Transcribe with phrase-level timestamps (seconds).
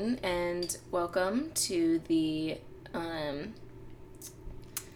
[0.00, 2.58] everyone, and welcome to the.
[2.94, 3.54] Um,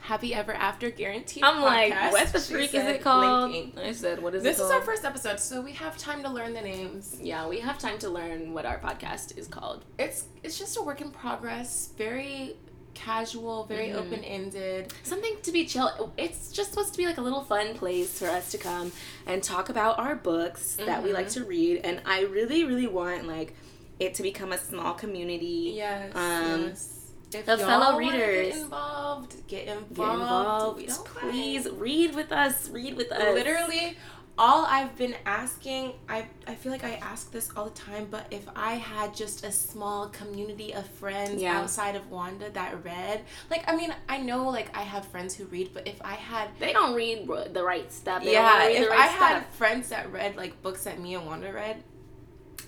[0.01, 1.41] Happy Ever After Guarantee.
[1.43, 2.13] I'm like, podcast.
[2.13, 3.51] what the She freak is it called?
[3.51, 3.79] blinking.
[3.83, 4.73] I said, what is This it is called?
[4.81, 7.17] our first episode, so we have time to learn the names.
[7.23, 9.83] Yeah, we have time to learn what our podcast is called.
[9.99, 11.89] It's it's just a work in progress.
[11.97, 12.57] Very
[12.93, 13.95] casual, very Mhm.
[13.97, 14.93] open ended.
[15.05, 16.13] Something to be chill.
[16.19, 18.93] It's just supposed to be like a little fun place for us to come
[19.27, 21.33] and talk about our books that we like Mhm.
[21.35, 21.81] to read.
[21.83, 23.57] And I really, really want like
[24.01, 25.73] it to become a small community.
[25.77, 26.13] Yes.
[26.15, 26.91] Um, yes.
[27.33, 28.55] If y'all fellow readers.
[28.55, 30.79] get involved, get involved.
[30.79, 31.05] Get involved.
[31.17, 31.81] Please mind.
[31.81, 32.69] read with us.
[32.71, 33.35] Read with us.
[33.35, 33.97] Literally,
[34.39, 38.27] all I've been asking, I I feel like I ask this all the time, but
[38.31, 41.59] if I had just a small community of friends Yeah.
[41.61, 45.45] outside of Wanda that read, like I mean, I know like I have friends who
[45.47, 48.23] read, but if I had They don't read the right stuff.
[48.25, 51.27] They yeah, if the I right had friends that read like books that me and
[51.27, 51.83] Wanda read,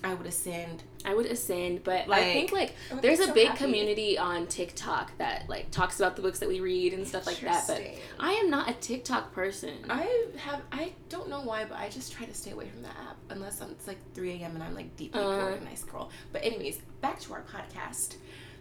[0.03, 0.83] I would ascend.
[1.05, 3.57] I would ascend, but I think like I there's be a so big happy.
[3.63, 7.39] community on TikTok that like talks about the books that we read and stuff like
[7.41, 7.65] that.
[7.67, 7.81] But
[8.19, 9.73] I am not a TikTok person.
[9.89, 12.95] I have I don't know why, but I just try to stay away from that
[13.09, 14.55] app unless I'm, it's like 3 a.m.
[14.55, 15.39] and I'm like deeply Uh.
[15.39, 16.11] bored and I scroll.
[16.31, 18.15] But anyways, back to our podcast.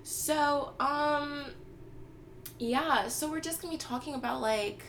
[0.04, 1.46] So um,
[2.58, 4.82] yeah, so we're just gonna be talking about like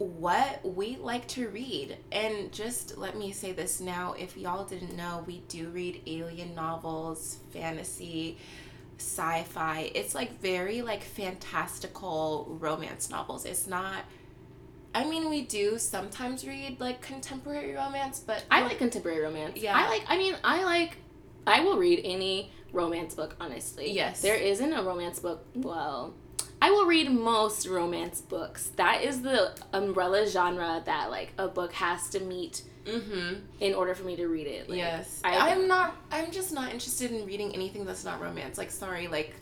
[0.00, 4.96] what we like to read and just let me say this now if y'all didn't
[4.96, 8.38] know we do read alien novels fantasy
[8.98, 14.04] sci-fi it's like very like fantastical romance novels it's not
[14.94, 19.56] i mean we do sometimes read like contemporary romance but I like contemporary romance.
[19.56, 19.76] Yeah.
[19.76, 20.04] I like.
[20.08, 20.96] I mean, I like.
[21.46, 23.36] I will read any romance book.
[23.40, 23.92] Honestly.
[23.92, 24.22] Yes.
[24.22, 25.44] There isn't a romance book.
[25.54, 26.14] Well,
[26.62, 28.70] I will read most romance books.
[28.76, 33.94] That is the umbrella genre that like a book has to meet mm-hmm in order
[33.94, 34.68] for me to read it.
[34.68, 38.56] Like, yes I- am not i'm just not interested in reading anything that's not romance
[38.56, 39.34] like sorry like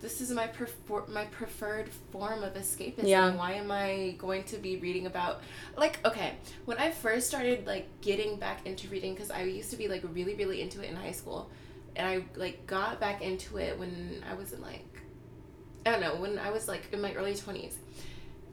[0.00, 3.08] this is my prefer- my preferred form of escapism.
[3.08, 3.34] Yeah.
[3.34, 5.40] Why am I going to be reading about
[5.76, 6.34] like okay,
[6.66, 10.02] when I first started like getting back into reading cuz I used to be like
[10.12, 11.50] really really into it in high school
[11.96, 14.84] and I like got back into it when I was in like
[15.86, 17.74] I don't know, when I was like in my early 20s.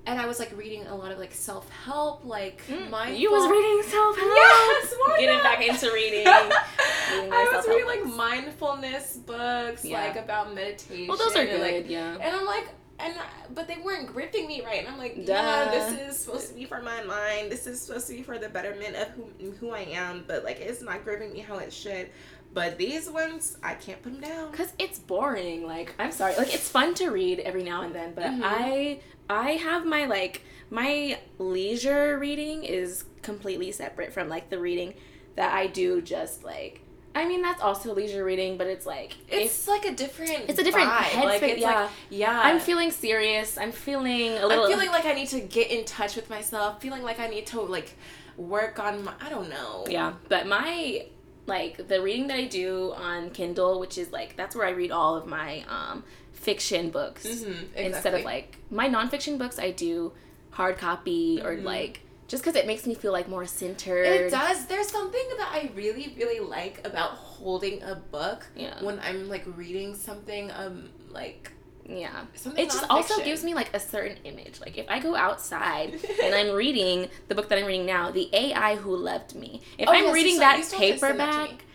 [0.05, 2.61] And I was like reading a lot of like self-help like
[2.91, 4.31] my Mm, You was reading self help.
[4.35, 5.44] Yes, Getting not?
[5.44, 6.25] back into reading.
[6.27, 8.16] reading I was reading like books.
[8.17, 10.03] mindfulness books, Yeah.
[10.05, 11.07] like about meditation.
[11.07, 11.61] Well, those are good.
[11.61, 12.17] Like, yeah.
[12.19, 12.67] and I'm like,
[12.99, 13.23] and I-
[13.53, 14.79] but they weren't gripping me right.
[14.79, 15.31] And I'm like, Duh.
[15.33, 17.50] yeah, this is supposed to be for my mind.
[17.50, 20.25] This is supposed to be for the betterment of who who I am.
[20.27, 22.09] But like, it's not gripping me how it should.
[22.53, 24.52] But these ones, I can't put them down.
[24.52, 25.66] Cause it's boring.
[25.66, 26.36] Like I'm sorry.
[26.36, 28.41] Like it's fun to read every now and then, but Mhm.
[28.44, 29.00] I
[29.30, 34.94] I have my like my leisure reading is completely separate from like the reading
[35.36, 36.81] that I do just like.
[37.16, 40.46] I mean that's also leisure reading, but it's like if It's like a different.
[40.50, 41.24] It's a different vibe.
[41.25, 41.81] Like yeah.
[41.81, 42.42] like yeah.
[42.44, 43.58] I'm feeling serious.
[43.58, 44.66] I'm feeling a little.
[44.66, 46.81] I'm feeling like I need to get in touch with myself.
[46.81, 47.94] Feeling like I need to like
[48.38, 49.13] work on my.
[49.22, 49.86] I don't know.
[49.88, 51.06] Yeah, but my
[51.46, 54.92] like the reading that I do on Kindle, which is like that's where I read
[54.92, 59.59] all of my um fiction books Mm-hmm, instead of like my nonfiction books.
[59.59, 60.14] I do
[60.52, 61.64] hard copy or Mhm.
[61.64, 64.06] like just because it makes me feel like more centered.
[64.06, 64.66] It does.
[64.66, 69.44] There's something that I really, really like about holding a book Yeah, when I'm like
[69.58, 70.50] reading something.
[70.52, 71.52] Um, like
[71.88, 72.25] yeah.
[72.35, 72.63] something.
[72.63, 74.59] It just also gives me like a certain image.
[74.61, 78.29] Like if I go outside and I'm reading the book that I'm reading now, the
[78.33, 79.61] AI who loved me.
[79.77, 81.66] If Oh, I'm yes, reading still- that you still have to send that paperback,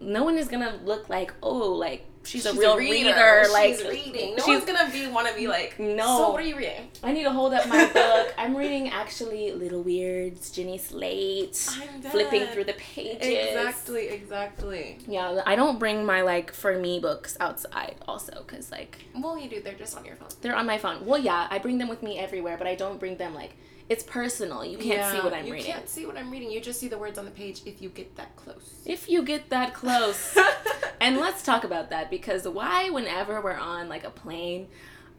[0.00, 3.44] no one is gonna look like oh like she's, She's a real reader.
[3.52, 4.30] Like she's reading.
[4.36, 5.78] No she's- one's gonna be want to be like.
[5.78, 6.04] No.
[6.18, 6.88] So what are you reading?
[7.02, 8.34] I need to hold up my book.
[8.38, 13.18] I'm reading actually Little Weirds, Jenny Slate, I'm flipping through the pages.
[13.22, 14.08] Exactly.
[14.08, 14.98] Exactly.
[15.06, 19.48] Yeah, I don't bring my like for me books outside also because like Well, you
[19.48, 19.60] do.
[19.60, 20.28] They're just on your phone.
[20.40, 21.04] they're on my phone.
[21.06, 23.52] Well, yeah, I bring them with me everywhere, but I don't bring them like
[23.88, 24.64] it's personal.
[24.64, 25.66] You can't see what I'm you reading.
[25.68, 26.50] You can't see what I'm reading.
[26.50, 28.80] You just see the words on the page if you get that close.
[28.86, 30.36] If you get that close.
[31.00, 34.68] and let's talk about that because why whenever we're on like a plane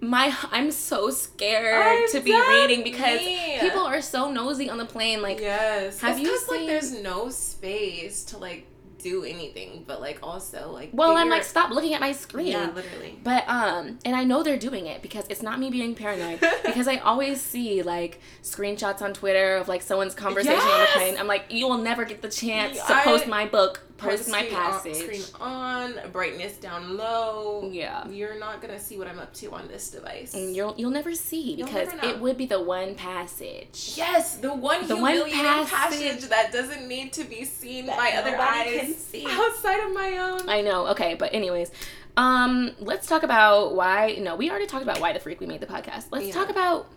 [0.02, 3.58] my I'm so scared I'm to be reading because Me.
[3.62, 6.02] people are so nosy on the plane like yes.
[6.02, 8.68] have It's you seen- like there's no space to like
[9.06, 10.90] do anything, but like also like.
[10.92, 12.48] well I'm like stop looking at my screen.
[12.48, 13.20] Yeah, literally.
[13.24, 16.40] But um, and I know they're doing it because it's not me being paranoid.
[16.66, 21.18] because I always see like screenshots on Twitter of like someone's conversation on the plane.
[21.20, 24.56] I'm like, you will never get the chance to post my book post my screen
[24.56, 24.96] on- passage.
[24.96, 27.70] screen on, brightness down low.
[27.72, 28.08] Yeah.
[28.08, 30.34] You're not gonna see what I'm up to on this device.
[30.34, 33.94] And you'll you'll never see You'll because never it would be the one passage.
[33.96, 38.36] Yes, the one The one passage passage, that doesn't need to be seen by other
[38.38, 39.26] eyes can see.
[39.28, 40.50] outside of my own.
[40.50, 40.88] I know.
[40.88, 41.72] Okay, but anyways,
[42.18, 44.18] um, let's talk about why.
[44.20, 46.06] No, we already talked about why the freak we made the podcast.
[46.12, 46.34] Let's Yeah.
[46.34, 46.88] talk about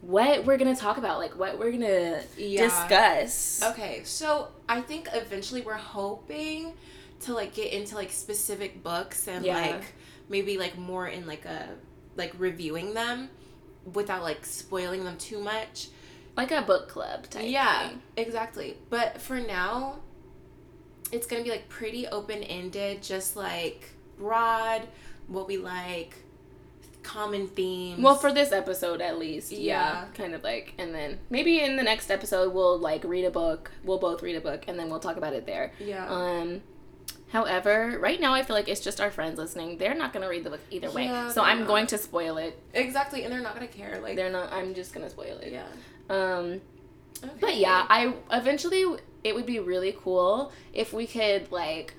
[0.00, 2.62] what we're gonna talk about, like what we're gonna Yeah.
[2.62, 3.62] discuss.
[3.62, 6.74] Okay, so I think eventually we're hoping
[7.20, 9.60] to like get into like specific books and Yeah.
[9.60, 9.84] like
[10.28, 11.68] maybe like more in like a
[12.16, 13.30] like reviewing them
[13.92, 15.88] without like spoiling them too much.
[16.36, 17.42] Like a book club type.
[17.46, 18.02] yeah, thing.
[18.16, 18.76] exactly.
[18.90, 19.98] But for now,
[21.10, 24.82] it's gonna be like pretty open ended, just like broad,
[25.26, 26.14] what we like,
[27.08, 28.02] common themes.
[28.02, 29.50] Well, for this episode at least.
[29.52, 29.58] Yeah.
[29.60, 30.04] Yeah.
[30.14, 33.70] Kind of like, and then maybe in the next episode we'll like read a book.
[33.84, 35.72] We'll both read a book, and then we'll talk about it there.
[35.80, 36.06] yeah.
[36.08, 36.60] Um.
[37.30, 39.76] However, right now I feel like it's just our friends listening.
[39.78, 41.66] They're not gonna read the book either way, Yeah, so I'm not.
[41.68, 42.58] going to spoil it.
[42.72, 43.98] exactly, and they're not gonna care.
[44.00, 44.50] Like, They're not.
[44.52, 45.52] I'm just gonna spoil it.
[45.52, 45.66] yeah.
[46.08, 46.60] Um.
[47.22, 47.32] Okay.
[47.40, 48.84] But yeah, I eventually
[49.24, 51.92] it would be really cool if we could like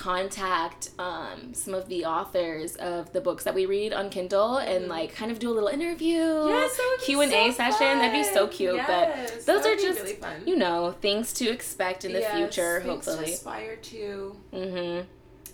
[0.00, 4.86] contact um some of the authors of the books that we read on Kindle and
[4.86, 4.88] Mhm.
[4.88, 6.16] like kind of do a little interview.
[6.48, 7.98] Yes, that would be Q and A session.
[7.98, 8.76] That'd be so cute.
[8.76, 10.16] Yes, but those are just really
[10.46, 12.80] you know things to expect in the Yes, future.
[12.80, 13.32] things to Hopefully.
[13.34, 14.36] aspire to.
[14.54, 15.06] Mm-hmm.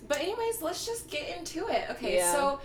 [0.07, 1.83] But anyways, let's just get into it.
[1.91, 2.31] Okay, Yeah.
[2.33, 2.61] so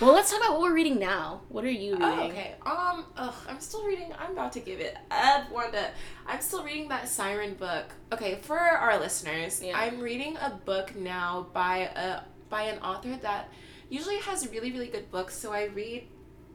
[0.00, 1.42] Well, let's talk about what we're reading now.
[1.48, 2.06] What are you reading?
[2.08, 2.54] oh, okay.
[2.64, 4.12] Um, ugh, I'm still reading.
[4.18, 5.90] I'm about to give it up, Wanda.
[6.26, 7.86] I'm still reading that Siren book.
[8.12, 9.76] Okay, for our listeners, Yeah.
[9.78, 13.48] I'm reading a book now by a by an author that
[13.90, 15.36] usually has really really good books.
[15.36, 16.08] So I read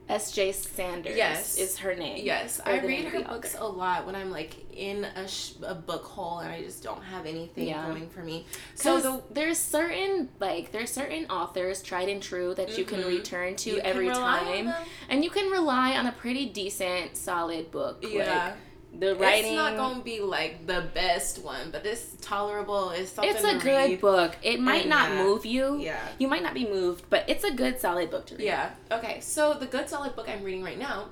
[0.08, 0.52] S.J.
[0.52, 1.16] Sanders.
[1.16, 1.58] Yes.
[1.58, 2.24] is her name.
[2.24, 3.64] Yes, I read her books author.
[3.64, 7.02] a lot when I'm like in a, sh- a book hole and I just don't
[7.02, 7.84] have anything Yeah.
[7.86, 8.46] going for me.
[8.74, 13.08] So the there's certain like there's certain authors tried and true that you can Mhm.
[13.08, 14.72] return to you every time,
[15.08, 18.04] and you can rely on a pretty decent, solid book.
[18.06, 18.54] Yeah, like,
[18.98, 19.52] the writing.
[19.52, 22.90] it's not gonna be like the best one, but it's tolerable.
[22.90, 23.34] It's something.
[23.34, 24.00] It's a to good read.
[24.00, 24.36] book.
[24.42, 25.22] It might And, not yeah.
[25.22, 25.78] move you.
[25.78, 26.00] Yeah.
[26.18, 28.44] You might not be moved, but it's a good, solid book to read.
[28.44, 28.70] Yeah.
[28.90, 29.20] Okay.
[29.20, 31.08] So the good solid book I'm reading right now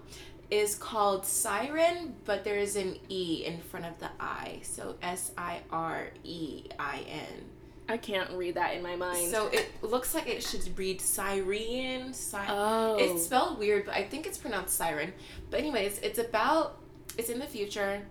[0.50, 4.60] is called Siren, but there is an E in front of the I.
[4.62, 7.44] So S I R E I N.
[7.86, 9.30] I can't read that in my mind.
[9.30, 12.14] So it looks like it should read Syrian.
[12.14, 15.12] Si- oh, It's spelled weird, but I think it's pronounced siren.
[15.50, 16.78] But anyways, it's about
[17.18, 18.02] it's in the future.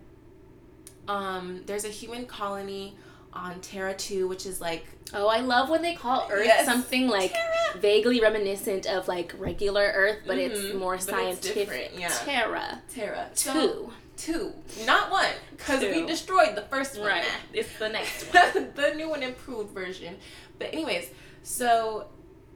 [1.07, 2.95] Um, there's a human colony
[3.33, 4.85] on Terra 2, which is like
[5.15, 6.65] oh, I love when they call Earth Yes.
[6.65, 7.79] something like Terra.
[7.81, 11.53] vaguely reminiscent of like regular Earth, but it's Mhm, more but it's scientific.
[11.69, 12.07] different, yeah.
[12.09, 13.29] Terra Terra.
[13.33, 13.93] So, two.
[14.17, 14.53] two,
[14.85, 17.07] not one, because we destroyed the first one.
[17.09, 17.25] Right.
[17.51, 18.71] It's the next one.
[18.75, 20.15] the new and improved version.
[20.57, 21.09] But anyways,
[21.43, 22.07] so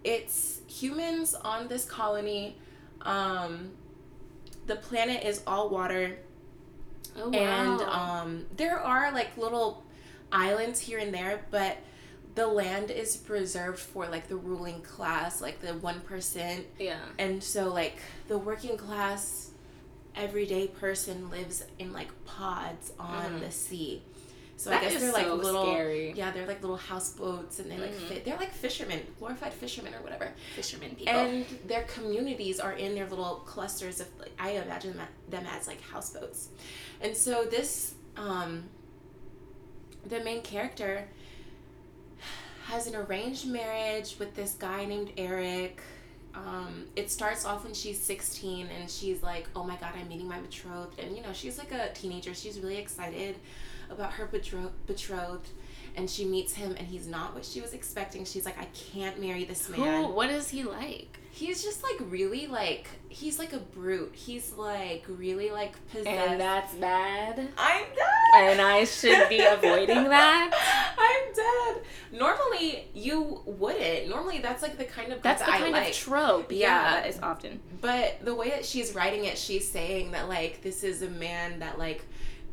[0.04, 2.58] it's humans on this colony.
[3.02, 3.72] Um,
[4.68, 6.18] the planet is all water.
[7.18, 9.84] Oh and um, there are like little
[10.32, 11.78] islands here and there but
[12.36, 16.98] the land is preserved for like the ruling class like the 1% yeah.
[17.18, 17.98] and so like
[18.28, 19.52] the working class
[20.16, 23.40] everyday person lives in like pods on Mhm.
[23.42, 24.02] the sea
[24.60, 26.14] so That i guess they're like so little scary.
[26.16, 28.08] yeah they're like little houseboats and they like Mhm.
[28.10, 31.14] fit they're like fishermen glorified fishermen or whatever fishermen people.
[31.14, 35.68] and their communities are in their little clusters of like i imagine them- them as
[35.68, 36.50] like houseboats
[37.02, 38.64] and so this um
[40.08, 41.08] the main character
[42.66, 45.82] has an arranged marriage with this guy named eric
[46.36, 50.28] um, it starts off when she's 16 and she's like oh my god i'm meeting
[50.28, 53.36] my betrothed and you know she's like a teenager she's really excited
[53.90, 55.50] about her betro- betrothed
[55.96, 59.20] and she meets him and he's not what she was expecting she's like i can't
[59.20, 60.12] marry this man Who?
[60.14, 61.20] What is he like?
[61.32, 64.12] He's just like really like he's like a brute.
[64.16, 66.08] He's like really like possessed.
[66.08, 67.38] And that's bad.
[67.56, 68.50] I'm dead.
[68.50, 70.96] And I should be avoiding that.
[70.98, 71.84] I'm dead.
[72.20, 74.10] Normally you wouldn't.
[74.10, 75.90] Normally that's like the kind of That's the kind like.
[75.92, 76.52] of trope.
[76.52, 77.06] Yeah, Yeah.
[77.06, 77.60] is often.
[77.82, 81.60] But the way that she's writing it, she's saying that like this is a man
[81.60, 82.04] that like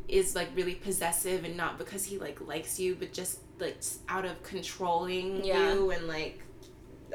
[0.07, 3.77] is like really possessive and not because he like likes you, but just like
[4.09, 5.73] out of controlling Yeah.
[5.73, 6.41] you and like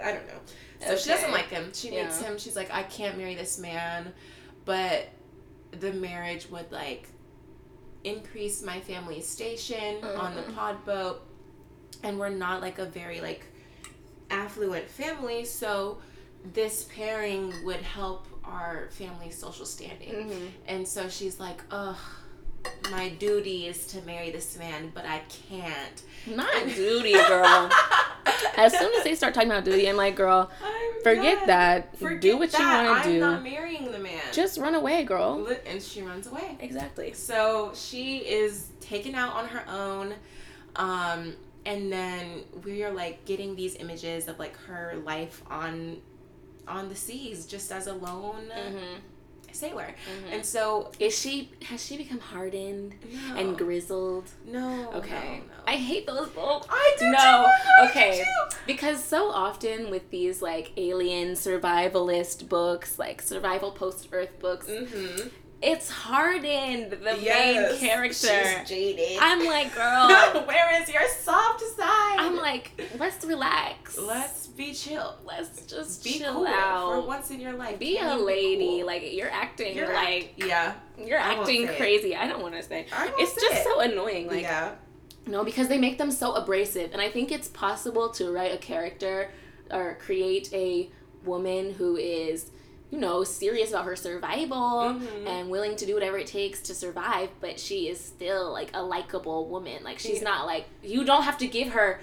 [0.02, 0.40] I don't know.
[0.86, 1.72] So she doesn't like him.
[1.74, 2.10] She Yeah.
[2.22, 2.38] him.
[2.38, 4.12] She's like, I can't marry this man,
[4.64, 5.08] but
[5.72, 7.06] the marriage would like
[8.02, 10.54] increase my family's station on the Mm.
[10.54, 11.20] pod boat,
[12.02, 13.44] and we're not like a very like
[14.30, 15.98] affluent family, so
[16.54, 20.14] this pairing would help our family's social standing.
[20.14, 20.46] Mm-hmm.
[20.66, 21.96] And so she's like, ugh,
[22.90, 26.02] my duty is to marry this man, but I can't.
[26.26, 27.70] Not duty, girl.
[28.56, 31.46] as soon as they start talking about duty, I'm like, girl, I'm forget done.
[31.48, 31.98] that.
[31.98, 32.60] Forget do what that.
[32.60, 33.20] you want to I'm do.
[33.20, 34.20] not marrying the man.
[34.32, 35.48] Just run away, girl.
[35.66, 36.56] And she runs away.
[36.60, 37.12] Exactly.
[37.12, 40.14] So she is taken out on her own.
[40.76, 41.34] Um,
[41.66, 45.98] and then we are like getting these images of like her life on
[46.68, 48.96] on the seas just as a lone Mm-hmm.
[49.52, 49.94] Sailor.
[50.32, 51.50] And so Is she?
[51.64, 54.28] Has she become hardened no, and grizzled?
[54.46, 55.10] no, Okay.
[55.48, 55.62] no, no.
[55.66, 56.66] I hate those books.
[56.70, 57.46] I do No,
[57.84, 57.88] too.
[57.90, 58.18] Okay.
[58.24, 58.56] too.
[58.66, 65.28] Because so often with these like alien survivalist books, like survival post Earth books, Mm-hmm.
[65.62, 68.14] It's hardened the Yes, main character.
[68.14, 69.18] She's jaded.
[69.20, 70.44] I'm like, girl.
[70.46, 72.16] Where is your soft side?
[72.18, 73.98] I'm like, let's relax.
[73.98, 75.16] let's be chill.
[75.24, 77.02] let's just Be chill cool out.
[77.02, 77.78] for once in your life.
[77.78, 78.66] be Can a you lady.
[78.78, 78.86] cool?
[78.86, 80.74] Like you're acting You're like act- yeah.
[80.98, 81.76] you're I acting say it.
[81.78, 82.16] crazy.
[82.16, 82.86] I don't want to say.
[83.18, 83.64] It's say just it.
[83.64, 84.28] so annoying.
[84.28, 84.72] Like yeah.
[85.26, 86.92] No, because they make them so abrasive.
[86.92, 89.30] And I think it's possible to write a character
[89.70, 90.90] or create a
[91.24, 92.50] woman who is,
[92.90, 95.26] you know, serious about her survival Mhm.
[95.26, 98.82] and willing to do whatever it takes to survive, but she is still like a
[98.82, 99.84] likable woman.
[99.84, 100.24] Like she's Yeah.
[100.30, 102.00] not like you don't have to give her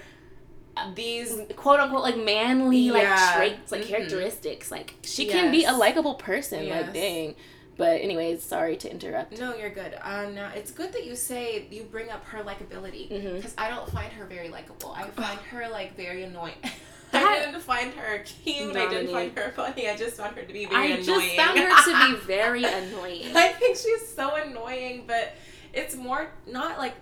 [0.94, 3.86] These quote unquote like manly like traits, like Mhm.
[3.88, 4.70] characteristics.
[4.70, 6.64] Like she can be a likable person.
[6.66, 6.84] Yes.
[6.84, 7.34] Like dang.
[7.76, 9.38] But anyways, sorry to interrupt.
[9.40, 9.94] No, you're good.
[10.00, 13.90] Uh, now it's good that you say you bring up her likability because I don't
[13.90, 14.92] find her very likable.
[14.96, 16.54] I find her like very annoying.
[17.12, 18.76] I didn't find her cute.
[18.76, 19.88] I didn't find her funny.
[19.88, 21.04] I just found her to be very I annoying.
[21.04, 23.36] just found her to be very annoying.
[23.36, 25.34] I think she's so annoying, but
[25.72, 26.94] it's more not like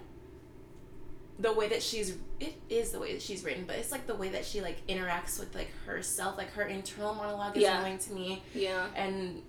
[1.38, 2.16] the way that she's.
[2.38, 4.86] It is the way that she's written, but it's like the way that she like
[4.86, 6.36] interacts with like herself.
[6.36, 7.78] Like her internal monologue is Yeah.
[7.78, 8.86] annoying to me, Yeah.
[8.94, 9.42] and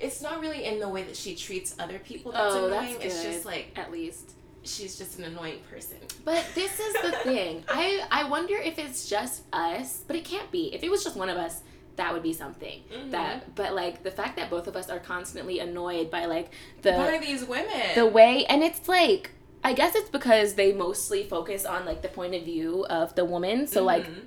[0.00, 2.32] it's not really in the way that she treats other people.
[2.32, 2.92] That's Oh, annoying.
[2.94, 4.32] that's It's just like At least.
[4.64, 5.98] She's just an annoying person.
[6.24, 7.64] But this is the thing.
[7.68, 10.74] I I wonder if it's just us, but it can't be.
[10.74, 11.60] If it was just one of us,
[11.96, 12.82] that would be something.
[12.92, 13.10] Mhm.
[13.12, 16.50] That but like the fact that both of us are constantly annoyed by like
[16.82, 17.94] the By these women.
[17.94, 19.30] the way and it's like
[19.62, 23.24] I guess it's because they mostly focus on like the point of view of the
[23.24, 23.66] woman.
[23.66, 24.22] So like Mhm.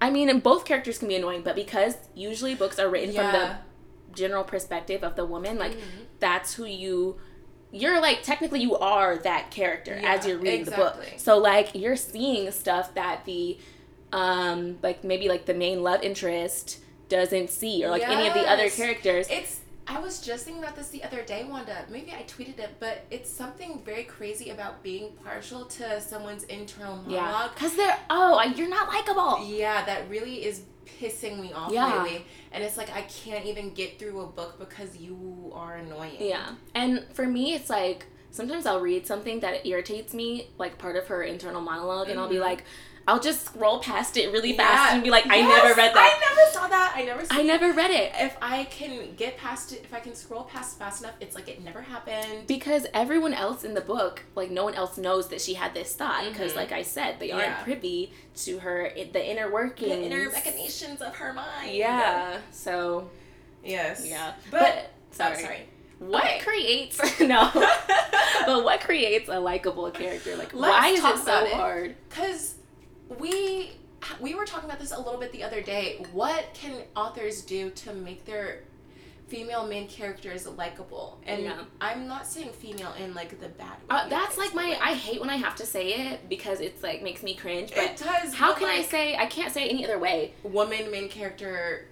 [0.00, 3.32] I mean, and both characters can be annoying, but because usually books are written from
[3.32, 3.56] the
[4.12, 6.06] general perspective of the woman, like Mhm.
[6.20, 7.18] that's who you
[7.74, 11.04] you're like technically you are that character Yeah, as you're reading the book.
[11.16, 13.58] So like you're seeing stuff that the
[14.12, 16.78] um like maybe like the main love interest
[17.08, 19.26] doesn't see or like any of the other characters.
[19.28, 19.60] It's.
[19.86, 21.84] I was just thinking about this the other day, Wanda.
[21.90, 26.96] Maybe I tweeted it, but it's something very crazy about being partial to someone's internal
[26.96, 27.12] monologue.
[27.12, 27.20] yeah.
[27.22, 27.56] monologue.
[27.56, 29.44] Cuz they're oh, you're not likable.
[29.46, 32.02] Yeah, that really is pissing me off Yeah.
[32.02, 32.24] lately.
[32.52, 36.16] And it's like I can't even get through a book because you are annoying.
[36.18, 36.54] Yeah.
[36.74, 41.06] And for me, it's like sometimes I'll read something that irritates me, like part of
[41.08, 42.40] her internal monolog and I'll be Mhm.
[42.40, 42.64] like,
[43.06, 44.66] I'll just scroll past it really Yeah.
[44.66, 46.16] fast and be like, I Yes, never read that.
[46.16, 46.92] I never saw that.
[46.96, 47.20] I never.
[47.20, 48.12] I, saw never read it.
[48.18, 51.48] If I can get past it, if I can scroll past fast enough, it's like
[51.48, 52.46] it never happened.
[52.46, 55.94] Because everyone else in the book, like no one else knows that she had this
[55.94, 56.24] thought.
[56.26, 56.56] Because, Mhm.
[56.56, 59.90] like I said, they aren't privy to her the inner workings.
[59.90, 61.72] The inner machinations of her mind.
[61.74, 62.38] Yeah.
[62.52, 63.10] So
[63.62, 64.06] Yes.
[64.06, 64.32] yeah.
[64.50, 65.34] But, But, sorry.
[65.34, 65.42] sorry.
[65.44, 65.68] sorry.
[65.98, 66.38] What Okay.
[66.40, 67.50] creates no?
[68.46, 70.36] but what creates a likable character?
[70.36, 71.52] Like Let's why is talk it so it.
[71.52, 71.96] hard?
[72.08, 72.54] Because
[73.18, 73.72] we
[74.20, 76.04] we were talking about this a little bit the other day.
[76.12, 78.60] What can authors do to make their
[79.28, 81.18] female main characters likable?
[81.26, 81.64] And Yeah.
[81.80, 83.86] I'm not saying female in like the bad way.
[83.90, 84.78] Uh, that's like my.
[84.82, 87.70] I hate when I have to say it because it's like makes me cringe.
[87.74, 88.34] But it does.
[88.34, 89.16] how can I say?
[89.16, 90.34] I can't say it any other way.
[90.42, 91.86] woman main character,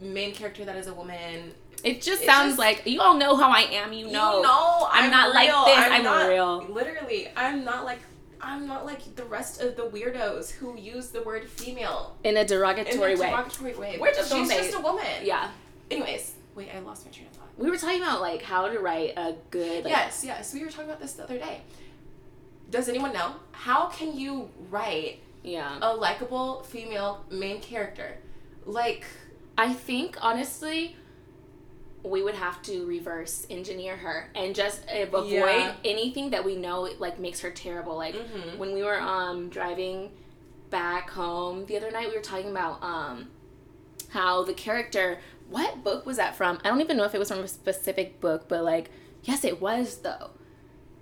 [0.00, 1.54] main character that is a woman?
[1.84, 3.92] It just It sounds just- like you all know how I am.
[3.92, 4.36] You know.
[4.38, 5.64] You know, I'm not like real.
[5.64, 6.66] this, I'm not, real.
[6.68, 8.00] Literally, I'm not like.
[8.42, 12.40] I'm not like the rest of the weirdos who use the word female in a
[12.40, 13.30] in derogatory a way.
[13.30, 13.98] derogatory way.
[14.00, 15.04] We're just She's just a woman.
[15.22, 15.48] Yeah,
[15.90, 17.48] Anyways, wait, I lost my train of thought.
[17.56, 19.84] we were talking about like how to write a good.
[19.84, 21.60] Like, yes, yes, we were talking about this the other day.
[22.70, 25.78] Does anyone know how can you write Yeah.
[25.82, 28.16] a likable female main character?
[28.64, 29.04] Like,
[29.58, 30.96] I think honestly,
[32.04, 35.74] we would have to reverse engineer her and just avoid Yeah.
[35.84, 37.96] anything that we know like makes her terrible.
[37.96, 38.58] Like Mhm.
[38.58, 40.10] when we were um driving
[40.70, 43.30] back home the other night, we were talking about um
[44.10, 45.18] how the character.
[45.48, 46.58] What book was that from?
[46.64, 48.90] I don't even know if it was from a specific book, but like
[49.22, 50.30] yes, it was though.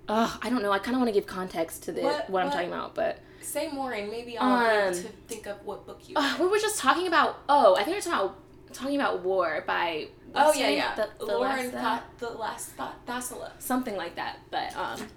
[0.07, 0.71] Ugh, I don't know.
[0.71, 2.53] I kind of want to give context to the What- what, I'm what?
[2.53, 6.15] talking about, but say more and maybe I'll Um, to think of what book you.
[6.15, 7.37] uh, we were just talking about.
[7.49, 8.35] Oh, I think we we're talking about
[8.73, 10.77] talking about War by Oh yeah, name?
[10.77, 10.95] yeah.
[10.95, 13.51] The, the Lauren thought the last thought Thalassa.
[13.59, 14.39] something like that.
[14.49, 15.07] But um,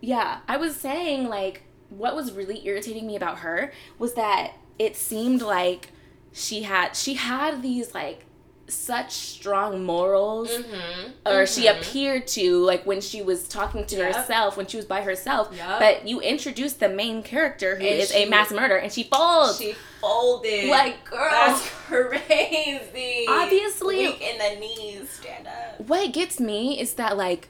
[0.00, 4.96] yeah, I was saying like what was really irritating me about her was that it
[4.96, 5.90] seemed like
[6.32, 8.26] she had she had these like
[8.66, 11.10] such strong morals Mm-hmm.
[11.26, 14.14] or she appeared to like when she was talking to Yep.
[14.16, 15.78] herself when she was by herself Yep.
[15.78, 19.58] but you introduced the main character who And is a mass murderer and she folds
[19.58, 20.70] She folded.
[20.70, 23.26] like girl That's crazy.
[23.28, 25.10] Obviously- Weak in the knees.
[25.10, 25.80] Stand up.
[25.86, 27.48] what gets me is that like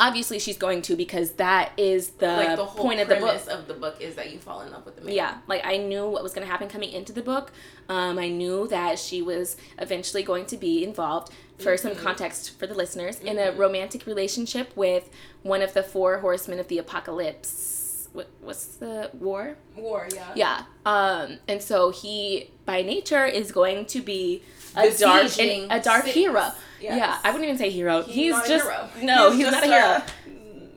[0.00, 3.40] obviously she's going to because that is the, like the whole point of the book
[3.48, 5.14] of the book is that you fall in love with the man.
[5.14, 7.52] yeah like i knew what was going to happen coming into the book
[7.88, 12.02] um, i knew that she was eventually going to be involved for some Mm-hmm.
[12.02, 15.10] context for the listeners in a romantic relationship with
[15.42, 20.08] one of the four horsemen of the apocalypse what, what's the war War.
[20.12, 20.32] Yeah.
[20.34, 24.42] yeah um, and so he by nature is going to be
[24.76, 26.14] a dark Besieging a dark cities.
[26.14, 26.50] hero
[26.80, 26.96] Yes.
[26.96, 28.88] yeah i wouldn't even say hero he's, He's, just a hero.
[29.02, 30.02] no he's, not a hero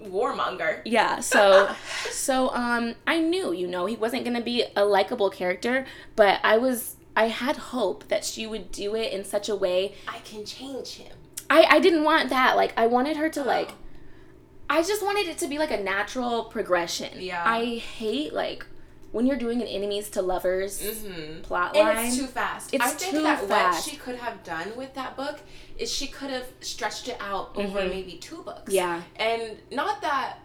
[0.05, 0.81] a warmonger.
[0.85, 1.73] yeah, so
[2.11, 5.85] so um I knew, you know, he wasn't going to be a likable character,
[6.15, 9.95] but I was I had hope that she would do it in such a way.
[10.07, 11.15] I can change him.
[11.49, 12.55] I I didn't want that.
[12.57, 13.75] Like I wanted her to like Oh.
[14.69, 17.19] I just wanted it to be like a natural progression.
[17.21, 17.41] Yeah.
[17.45, 18.65] I hate like
[19.13, 21.41] when you're doing an enemies to lovers Mm-hmm.
[21.43, 22.07] plot And line.
[22.07, 22.73] it's too fast.
[22.73, 23.85] It's I think too that fast.
[23.85, 25.39] what she could have done with that book
[25.77, 27.89] is she could have stretched it out over Mhm.
[27.89, 28.73] maybe two books.
[28.73, 29.01] Yeah.
[29.15, 30.39] And not that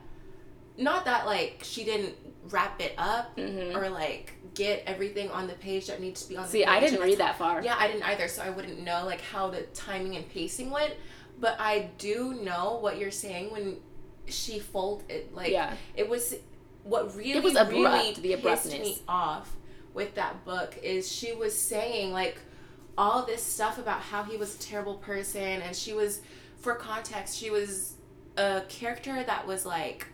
[0.76, 2.14] not that like she didn't
[2.50, 3.74] wrap it up Mhm.
[3.74, 6.64] or like get everything on the page that needs to be on the See.
[6.64, 7.60] I didn't read that far.
[7.62, 10.94] Yeah, I didn't either, so I wouldn't know like how the timing and pacing went.
[11.40, 13.78] But I do know what you're saying when
[14.26, 15.32] she folded.
[15.34, 15.74] Like Yeah.
[15.96, 16.34] it was
[16.84, 18.72] what really it was abrupt, really the pissed abruptness.
[18.72, 19.56] me off
[19.94, 22.38] with that book is she was saying like
[22.96, 26.20] all this stuff about how he was a terrible person and she was
[26.58, 27.94] for context she was
[28.36, 30.06] a character that was like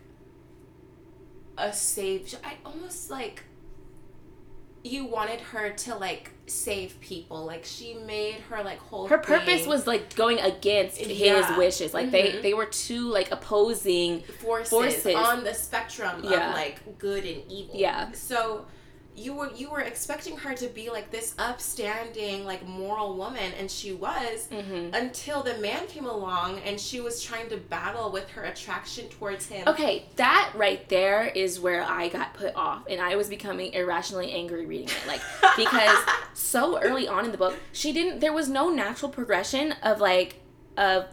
[1.58, 3.44] a save i almost like
[4.84, 9.60] you wanted her to like save people like she made her like whole her purpose
[9.62, 11.94] thing was like going against his wishes.
[11.94, 12.42] Like they Mhm.
[12.42, 15.14] they were two like opposing forces, forces.
[15.14, 16.50] on the spectrum Yeah.
[16.50, 17.74] of like good and evil.
[17.76, 18.12] Yeah.
[18.12, 18.66] So
[19.16, 23.70] you were you were expecting her to be like this upstanding like moral woman and
[23.70, 24.92] she was Mhm.
[24.94, 29.46] until the man came along and she was trying to battle with her attraction towards
[29.46, 29.68] him.
[29.68, 34.32] Okay, that right there is where I got put off and I was becoming irrationally
[34.32, 35.06] angry reading it.
[35.06, 35.20] Like
[35.56, 35.96] because
[36.34, 40.40] so early on in the book, she didn't there was no natural progression of like
[40.76, 41.06] of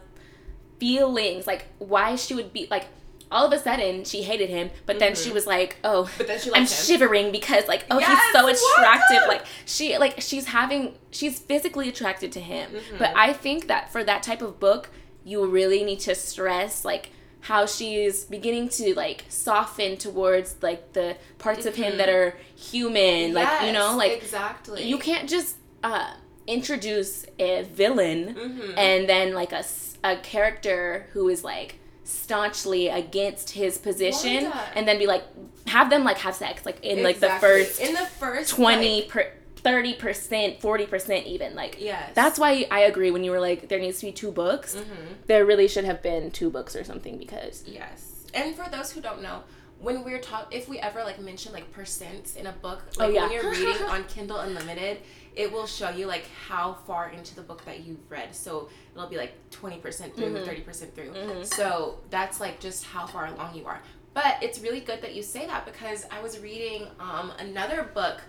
[0.78, 2.86] feelings, like why she would be like
[3.32, 6.38] all of a sudden she hated him, but then she was like, "Oh, But then
[6.38, 6.66] she I'm him.
[6.66, 8.42] shivering because like, oh, Yes, he's so
[8.76, 12.70] attractive." Like she like she's having she's physically attracted to him.
[12.70, 12.98] Mm-hmm.
[12.98, 14.90] But I think that for that type of book,
[15.24, 17.10] you really need to stress like
[17.46, 23.34] how she's beginning to like soften towards like the parts of him that are human
[23.34, 24.84] like you know like exactly.
[24.84, 26.12] you can't just uh
[26.46, 28.74] introduce a villain Mhm.
[28.78, 29.64] and then like a
[30.04, 35.22] a character who is like staunchly against his position and then be like
[35.66, 39.08] have them like have sex like in like the first in the first 20 like,
[39.08, 39.26] per
[39.62, 44.00] 30% 40% even like yes that's why i agree when you were like there needs
[44.00, 45.14] to be two books Mhm.
[45.28, 48.08] there really should have been two books or something because Yes.
[48.34, 49.44] And for those who don't know,
[49.78, 53.14] when we're taught, if we ever like mention like percents in a book, Oh, like
[53.14, 53.24] yeah.
[53.24, 54.98] when you're reading on Kindle Unlimited,
[55.36, 58.34] it will show you like how far into the book that you've read.
[58.34, 60.44] So it'll be like 20% through, Mhm.
[60.46, 61.10] 30% through.
[61.12, 61.46] Mhm.
[61.46, 63.80] So that's like just how far along you are.
[64.14, 68.20] But it's really good that you say that because I was reading um, another book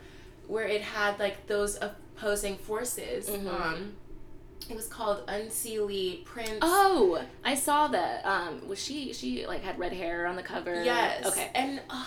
[0.47, 3.27] where it had like those opposing forces.
[3.29, 3.47] Mhm.
[3.61, 3.95] Um,
[4.69, 6.59] it was called Unseelie Prince.
[6.61, 10.81] oh i saw that um was she she like had red hair on the cover
[10.85, 11.25] Yes.
[11.25, 12.05] okay And uh,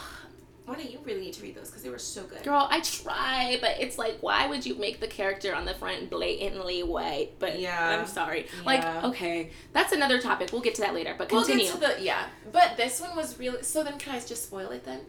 [0.66, 2.42] why don't you really need to read those because they were so good.
[2.42, 6.10] Girl, I try, but it's like, why would you make the character on the front
[6.10, 7.38] blatantly white?
[7.38, 7.98] But Yeah.
[8.00, 8.46] I'm sorry.
[8.58, 8.62] Yeah.
[8.64, 10.50] Like, okay, that's another topic.
[10.52, 11.14] We'll get to that later.
[11.16, 11.64] But continue.
[11.64, 11.86] We'll continue.
[11.88, 13.62] get to the yeah, but this one was really.
[13.62, 15.00] So then, can I just spoil it then?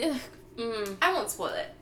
[0.00, 0.16] Ugh,
[0.56, 0.96] mm.
[1.02, 1.74] I won't spoil it.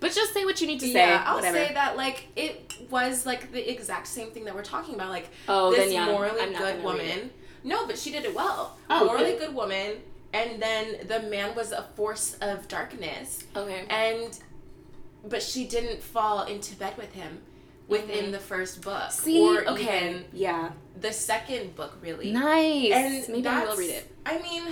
[0.00, 1.08] But just say what you need to say.
[1.08, 1.56] yeah, I'll whatever.
[1.56, 5.08] say that like it was like the exact same thing that we're talking about.
[5.10, 7.30] Like Oh, this then yeah, morally I'm good woman.
[7.64, 8.76] No, but she did it well.
[8.90, 9.38] Oh, morally good.
[9.46, 9.96] good woman,
[10.34, 13.86] and then the man was a force of darkness, Okay.
[13.88, 14.38] and
[15.26, 17.40] but she didn't fall into bed with him
[17.88, 18.32] within Mhm.
[18.32, 22.30] the first book See, or okay, even yeah, the second book really.
[22.32, 22.92] nice.
[22.92, 24.10] And Maybe I will read it.
[24.26, 24.64] I mean,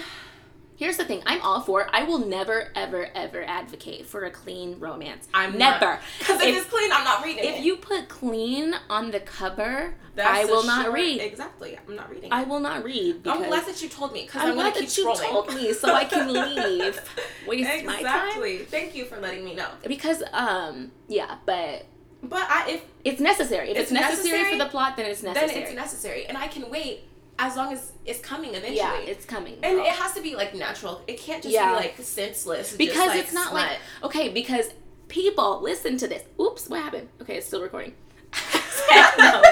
[0.77, 1.23] Here's the thing.
[1.27, 1.87] I'm all for.
[1.93, 5.29] I will never, ever, ever advocate for a clean romance.
[5.33, 5.99] I'm never.
[6.19, 7.55] because if If- it's clean, I'm not reading it.
[7.59, 11.21] If you put clean on the cover, That's I will not short- read.
[11.21, 11.79] Exactly.
[11.87, 12.33] I'm not reading.
[12.33, 13.27] I will not read.
[13.29, 15.29] I'm glad that you told me because I'm I'm, glad keep that you scrolling.
[15.29, 17.01] told me so I can leave.
[17.47, 18.01] Waste my time.
[18.01, 18.59] exactly.
[18.59, 19.69] Thank you for letting me know.
[19.87, 21.87] Because um yeah, but
[22.23, 23.71] But I, if it's necessary.
[23.71, 25.53] If it's, It's necessary, necessary, for the plot, then it's necessary.
[25.53, 27.05] then it's necessary, and I can wait
[27.38, 28.77] as long as it's coming eventually.
[28.77, 29.57] yeah, it's coming.
[29.62, 31.03] and it has to be like natural.
[31.07, 31.71] It can't just Yeah.
[31.71, 32.77] be like senseless.
[32.77, 33.62] because just, like, it's not smut.
[33.68, 34.66] like okay because
[35.09, 37.92] people listen to this oops what happened okay it's still recording
[38.33, 39.42] no,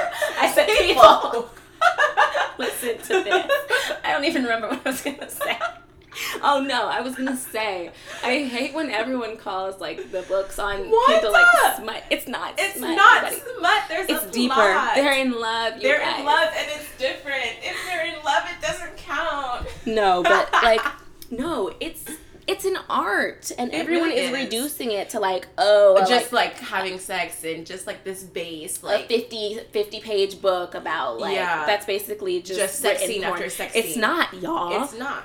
[0.40, 1.50] i said people
[2.58, 3.50] listen to this
[4.04, 5.58] i don't even remember what i was gonna say
[6.42, 7.90] oh no i was gonna say
[8.24, 11.08] i hate when everyone calls like the books on What?
[11.12, 13.50] kindle like smut it's not It's smut, not everybody.
[13.58, 13.82] smut.
[13.88, 14.92] There's it's a deeper plot.
[14.94, 16.18] they're in love They're guys.
[16.20, 17.44] in love and it's different.
[17.62, 19.66] If they're in love, it doesn't count.
[19.86, 20.82] no but like
[21.30, 22.04] no it's
[22.48, 24.44] it's an art and It everyone really is is.
[24.44, 28.82] reducing it to like oh just like, like, having sex and just like this base,
[28.82, 31.64] a like 50, 50 page book about like Yeah.
[31.66, 33.34] that's basically just, Just sex scene porn.
[33.34, 34.82] after sex It's not, y'all.
[34.82, 35.22] it's not.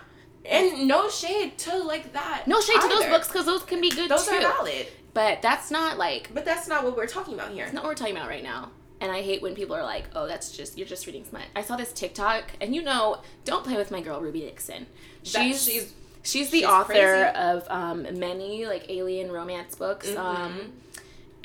[0.49, 2.43] And no shade to like that.
[2.47, 4.31] no shade to those books because those can be good Those too.
[4.31, 4.87] Those are valid.
[5.13, 7.63] But that's not like But that's not what we're talking about here.
[7.65, 8.69] that's not what we're talking about right now.
[9.01, 11.61] And I hate when people are like, "Oh, that's just you're just reading smut." I
[11.63, 14.87] saw this TikTok, and you know, don't play with my girl Ruby Dixon.
[15.33, 17.37] That She's she's she's the she's author crazy.
[17.37, 20.07] of um, many like alien romance books.
[20.09, 20.17] Mhm.
[20.17, 20.73] Um,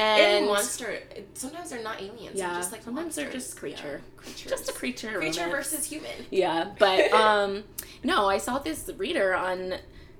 [0.01, 0.99] and and monster.
[1.35, 2.35] Sometimes they're not aliens.
[2.35, 4.01] Yeah, they're just like sometimes they're just creature.
[4.03, 4.51] Yeah, creatures.
[4.51, 5.19] just a creature.
[5.19, 5.71] creature romance.
[5.71, 6.11] versus human.
[6.31, 7.65] Yeah, but um
[8.03, 9.75] no, I saw this reader on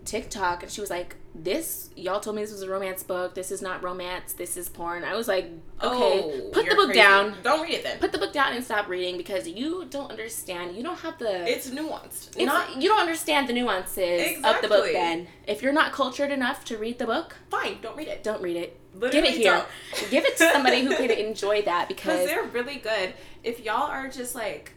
[0.05, 3.35] TikTok and she was like, "This y'all told me this was a romance book.
[3.35, 4.33] This is not romance.
[4.33, 5.45] This is porn." I was like,
[5.83, 7.01] "Okay, Oh, put the book crazy.
[7.01, 7.35] down.
[7.43, 7.99] Don't read it then.
[7.99, 10.77] Put the book down and stop reading because you don't understand.
[10.77, 12.29] You don't have the It's nuanced.
[12.37, 15.29] it's, not you don't understand the nuances of the book then.
[15.47, 17.79] If you're not cultured enough to read the book, fine.
[17.83, 18.23] Don't read it.
[18.25, 18.77] don't read it.
[18.95, 19.65] Literally Give it here.
[20.11, 23.15] Give it to somebody who could enjoy that because because they're really good.
[23.45, 24.73] If y'all are just like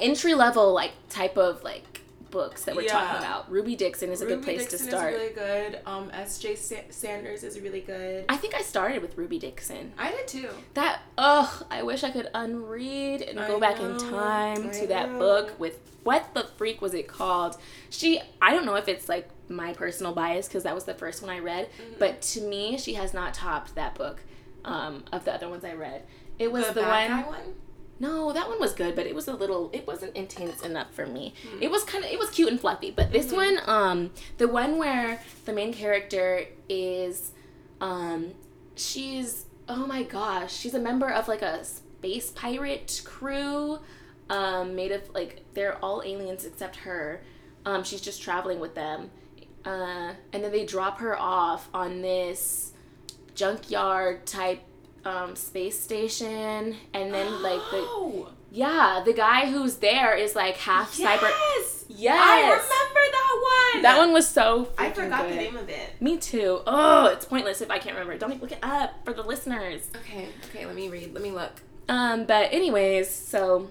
[0.00, 2.92] entry level like type of like books that we're Yeah.
[2.92, 3.50] talking about.
[3.50, 5.14] Ruby Dixon is a good place Dixon to start.
[5.14, 5.80] is really good.
[5.86, 6.56] Um, S.J.
[6.56, 8.24] Sa- Sanders is really good.
[8.28, 9.92] I think I started with Ruby Dixon.
[9.98, 10.48] I did too.
[10.74, 14.86] That ugh, I wish I could unread and I go back in time I to
[14.88, 17.56] that book with what the freak was it called?
[17.90, 21.20] She I don't know if it's like my personal bias because that was the first
[21.22, 21.94] one I read, Mm-hmm.
[21.98, 24.20] but to me she has not topped that book
[24.64, 26.02] um, of the other ones I read.
[26.38, 27.26] It was the, the, one.
[27.26, 27.54] one.
[27.98, 29.70] No, that one was good, but it was a little.
[29.72, 31.32] It wasn't intense enough for me.
[31.50, 31.62] Hmm.
[31.62, 32.10] It was kind of.
[32.10, 33.36] It was cute and fluffy, but this Mm-hmm.
[33.36, 37.32] one, um, the one where the main character is,
[37.80, 38.32] um,
[38.74, 43.78] she's oh my gosh, she's a member of like a space pirate crew,
[44.30, 47.22] um, made of like they're all aliens except her.
[47.64, 49.10] Um, she's just traveling with them,
[49.64, 52.72] uh, and then they drop her off on this
[53.34, 54.62] junkyard type
[55.06, 60.56] um, space station, and then like the Oh, yeah, the guy who's there is like
[60.56, 61.00] half cyber.
[61.22, 61.84] yes!
[61.88, 62.10] cyber.
[62.10, 63.82] I Yes, remember that one.
[63.82, 64.68] that one was so.
[64.76, 65.32] I forgot good.
[65.32, 66.00] the name of it.
[66.00, 66.60] Me too.
[66.66, 68.18] Oh, it's pointless if I can't remember.
[68.18, 69.88] Don't look it up for the listeners.
[69.96, 70.66] Okay, okay.
[70.66, 71.14] Let me read.
[71.14, 71.52] Let me look.
[71.88, 73.70] Um, but anyways, so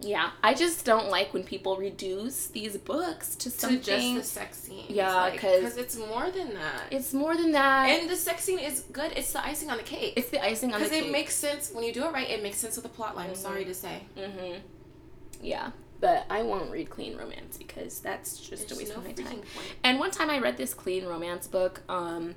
[0.00, 3.80] yeah, I just don't like when people reduce these books to something.
[3.80, 4.84] To just the sex scene.
[4.88, 6.84] Yeah, 'cause- it's more than that.
[6.90, 7.86] it's more than that.
[7.88, 9.12] and the sex scene is good.
[9.16, 10.12] It's the icing on the cake.
[10.16, 11.08] it's the icing on the Because cake.
[11.08, 12.28] it makes sense when you do it right.
[12.28, 13.30] It makes sense with the plot line.
[13.30, 14.02] I'm sorry to say.
[14.18, 14.58] Mm-hmm.
[15.42, 19.12] Yeah, but I won't read clean romance because that's just a waste no of my
[19.12, 19.26] time.
[19.26, 19.44] point.
[19.84, 21.82] And one time I read this clean romance book.
[21.88, 22.34] Um,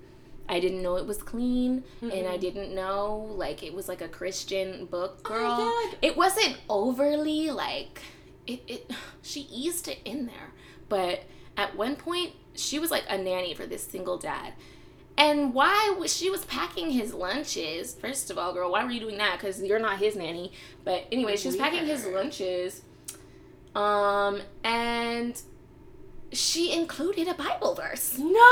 [0.50, 2.42] I didn't know it was clean, and I Mhm.
[2.42, 5.58] didn't know like it was like a Christian book, Oh girl.
[5.58, 5.98] God.
[6.02, 8.02] It wasn't overly like
[8.48, 8.62] it.
[8.68, 10.52] It she eased it in there,
[10.90, 11.24] but
[11.56, 14.54] at one point she was like a nanny for this single dad.
[15.18, 17.94] And why was she was packing his lunches?
[17.94, 19.38] First of all, girl, why were you doing that?
[19.38, 20.54] Because you're not his nanny.
[20.86, 22.82] But anyway, she was packing his lunches.
[23.76, 25.40] Um, and
[26.32, 28.18] she included a Bible verse.
[28.18, 28.49] No.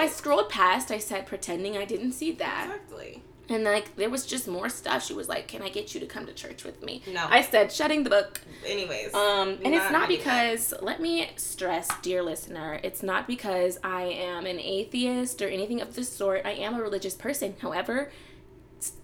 [0.00, 0.90] I scrolled past.
[0.90, 2.64] I said, pretending I didn't see that.
[2.66, 3.22] exactly.
[3.48, 5.04] And like there was just more stuff.
[5.04, 7.26] She was like, "Can I get you to come to church with me?" No.
[7.28, 9.12] I said, "Shutting the book." Anyways.
[9.12, 10.52] Um, and it's Not reading that.
[10.52, 15.80] because, let me stress, dear listener, it's not because I am an atheist or anything
[15.80, 16.46] of the sort.
[16.46, 17.56] I am a religious person.
[17.60, 18.12] However,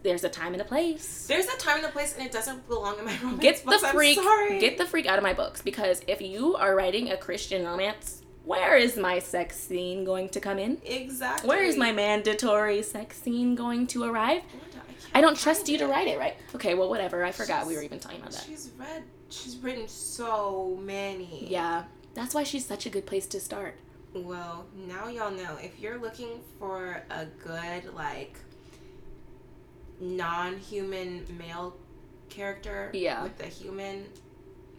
[0.04, 1.26] there's a time and a place.
[1.26, 3.70] There's a time and a place, and it doesn't belong in my romance Get the
[3.72, 3.90] books.
[3.90, 4.60] Freak, sorry.
[4.60, 8.22] get the freak out of my books because if you are writing a Christian romance,
[8.46, 10.78] where is my sex scene going to come in?
[10.84, 11.48] exactly.
[11.48, 14.42] Where is my mandatory sex scene going to arrive?
[15.14, 16.36] I, I don't trust you to write it, right?
[16.54, 17.24] Okay, well, whatever.
[17.24, 18.44] I forgot we were even talking about that.
[18.46, 19.02] She's read.
[19.28, 21.48] She's written so many.
[21.50, 21.84] Yeah.
[22.14, 23.76] That's why she's such a good place to start.
[24.14, 28.38] Well, now y'all know if you're looking for a good like
[30.00, 31.76] non-human male
[32.28, 33.22] character Yeah.
[33.22, 34.06] with a human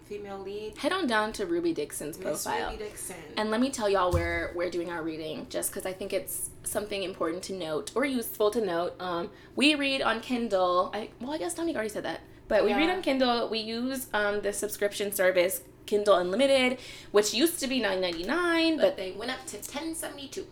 [0.08, 0.78] female lead.
[0.78, 2.72] Head on down to Ruby Dixon's profile.
[2.72, 3.16] Ruby Dixon.
[3.36, 6.50] And let me tell y'all where we're doing our reading, just because I think it's
[6.64, 8.96] something important to note or useful to note.
[9.00, 10.92] Um, we read on Kindle.
[10.94, 13.50] I, well, I guess Dominique already said that, but we read on Kindle.
[13.50, 16.80] We use um, the subscription service Kindle Unlimited,
[17.12, 19.72] which used to be nine ninety nine, but but they went up to 1072.
[19.72, 20.46] ten seventy two.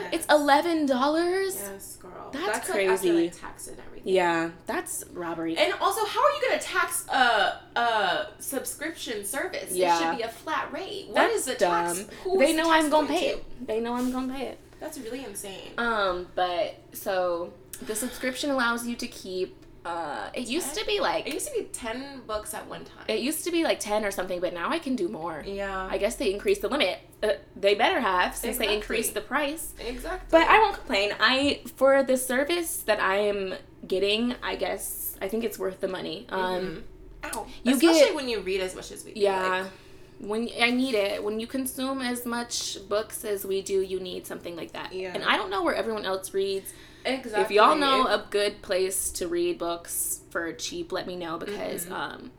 [0.00, 0.14] Yes.
[0.14, 1.56] It's eleven dollars.
[1.56, 2.30] Yes, girl.
[2.32, 3.12] That's after, crazy.
[3.12, 4.12] like, tax and everything.
[4.14, 5.56] Yeah, that's robbery.
[5.56, 9.72] And also, how are you gonna tax a a subscription service?
[9.72, 9.96] Yeah.
[9.96, 11.06] It should be a flat rate.
[11.08, 11.86] What That's is the dumb.
[11.86, 11.98] tax?
[11.98, 13.36] They is the know tax I'm gonna pay to?
[13.38, 13.66] it.
[13.66, 14.58] They know I'm gonna pay it.
[14.80, 15.70] That's really insane.
[15.78, 17.52] Um, but so
[17.86, 19.56] the subscription allows you to keep.
[19.84, 23.04] Uh, it used to be like It used to be ten books at one time.
[23.08, 25.42] it used to be like ten or something, but now I can do more.
[25.46, 25.88] yeah.
[25.90, 26.98] I guess they increased the limit.
[27.22, 28.66] Uh, they better have since Exactly.
[28.68, 29.74] they increased the price.
[29.80, 30.28] exactly.
[30.30, 31.12] But I won't complain.
[31.18, 33.54] I for the service that I am
[33.86, 36.26] getting, I guess I think it's worth the money.
[36.28, 36.84] Um,
[37.24, 37.34] Mhm.
[37.36, 37.46] Ow.
[37.64, 39.20] you Especially get- when you read as much as we do.
[39.20, 39.62] yeah.
[39.62, 39.70] like,
[40.18, 44.26] when I need it, when you consume as much books as we do, you need
[44.28, 44.92] something like that.
[44.92, 45.10] Yeah.
[45.14, 46.72] And I don't know where everyone else reads.
[47.04, 47.42] Exactly.
[47.42, 51.84] If y'all know a good place to read books for cheap, let me know because
[51.84, 51.92] Mm-hmm.
[51.94, 52.30] um,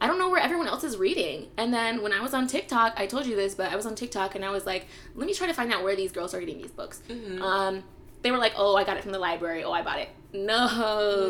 [0.00, 1.48] I don't know where everyone else is reading.
[1.58, 3.94] And then when I was on TikTok, I told you this, but I was on
[3.94, 6.40] TikTok and I was like, let me try to find out where these girls are
[6.40, 7.02] getting these books.
[7.08, 7.40] Mhm.
[7.42, 7.82] Um,
[8.22, 9.62] they were like, oh, I got it from the library.
[9.64, 10.08] Oh, I bought it.
[10.32, 10.66] No.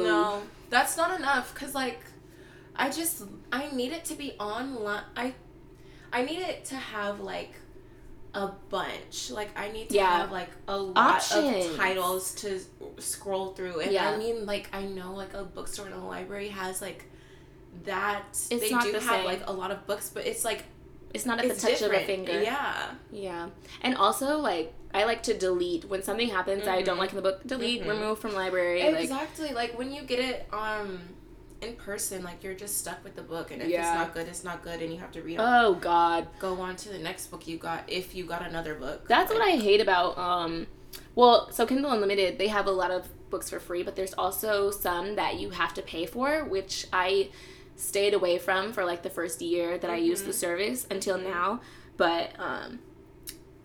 [0.04, 1.52] No, that's not enough.
[1.54, 2.00] Cause like,
[2.76, 5.02] I just I need it to be online.
[5.16, 5.34] I
[6.12, 7.52] I need it to have like
[8.34, 9.30] a bunch.
[9.30, 10.18] Like I need to Yeah.
[10.18, 11.66] have like a lot Options.
[11.66, 12.60] of titles to
[12.98, 13.80] scroll through.
[13.80, 14.10] And Yeah.
[14.10, 17.06] I mean, like I know like a bookstore and a library has like
[17.84, 18.24] that.
[18.30, 19.24] It's they not do the have same.
[19.24, 20.64] like a lot of books, but it's like
[21.12, 21.94] It's not at it's the touch different.
[21.96, 22.40] of a finger.
[22.42, 22.90] Yeah.
[23.10, 23.48] Yeah.
[23.82, 25.84] And also, like, I like to delete.
[25.86, 27.00] When something happens I don't Mhm.
[27.00, 27.88] like in the book, delete, Mhm.
[27.88, 28.82] remove from library.
[28.84, 29.52] Like, Exactly.
[29.52, 31.00] Like when you get it um
[31.62, 33.80] in person, like you're just stuck with the book, and if Yeah.
[33.80, 35.38] it's not good, it's not good, and you have to read.
[35.40, 36.26] oh, God.
[36.38, 39.06] Go on to the next book you got if you got another book.
[39.08, 40.66] That's what I hate about um
[41.14, 44.70] well, so Kindle Unlimited, they have a lot of books for free, but there's also
[44.70, 47.30] some that you have to pay for, which I
[47.76, 51.60] stayed away from for like the first year that I used the service until now.
[51.96, 52.80] But um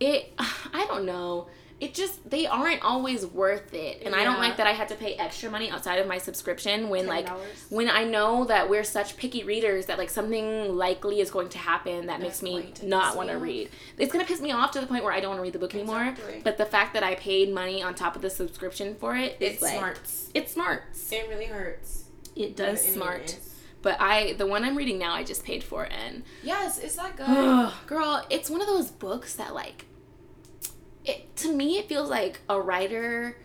[0.00, 1.48] it I don't know.
[1.78, 4.02] It just they aren't always worth it.
[4.04, 6.88] And I don't like that I had to pay extra money outside of my subscription
[6.88, 7.36] when like $10.
[7.68, 11.58] when I know that we're such picky readers that like something likely is going to
[11.58, 13.68] happen that makes me not want to read.
[13.98, 15.58] It's gonna piss me off to the point where I don't want to read the
[15.58, 16.02] book anymore.
[16.08, 16.40] Exactly.
[16.42, 19.44] But the fact that I paid money on top of the subscription for it, It
[19.52, 20.30] it's like smarts.
[20.32, 22.04] it smarts It really hurts.
[22.34, 23.38] It does smart.
[23.82, 27.16] But I the one I'm reading now I just paid for and Yes, is that
[27.18, 27.70] good?
[27.86, 29.84] girl, it's one of those books that like
[31.06, 33.36] it to me it feels like a writer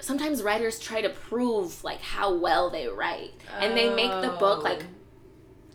[0.00, 4.64] sometimes writers try to prove like how well they write and they make the book
[4.64, 4.82] like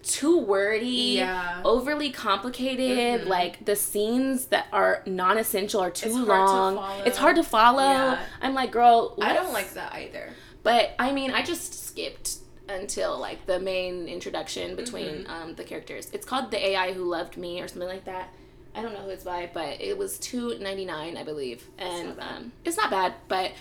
[0.02, 1.62] too wordy Yeah.
[1.65, 3.28] overly complicated Mhm.
[3.28, 7.44] like the scenes that are non-essential are too It's hard to long it's hard to
[7.44, 8.20] follow Yeah.
[8.41, 10.30] i'm like girl I don't like that either.
[10.63, 12.38] but i mean i just skipped
[12.70, 15.32] until like the main introduction between Mm-hmm.
[15.32, 18.34] um, the characters it's called the ai who loved me or something like that
[18.76, 21.68] i don't know who it's by but it was 2.99 i believe.
[21.78, 23.52] And not um, it's not bad but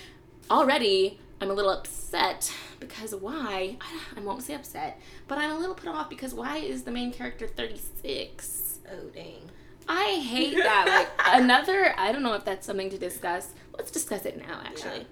[0.50, 3.77] already i'm a little upset because why?
[3.81, 6.90] I, I won't say upset but i'm a little put off because why is the
[6.90, 9.50] main character 36 Oh dang.
[9.88, 13.53] i hate that like another i don't know if that's something to discuss.
[13.77, 14.98] Let's discuss it now actually.
[15.00, 15.05] Yeah.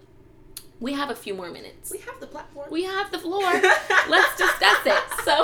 [0.83, 2.67] We have a few more minutes We have the platform.
[2.71, 3.43] we have the floor
[4.15, 5.37] let's discuss it so